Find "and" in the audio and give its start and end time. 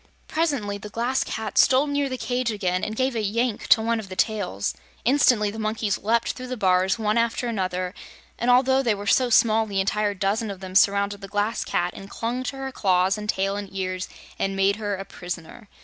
2.83-2.95, 8.39-8.49, 11.93-12.09, 13.15-13.29, 13.55-13.69, 14.39-14.55